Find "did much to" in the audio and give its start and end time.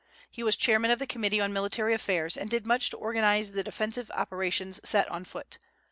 2.49-2.97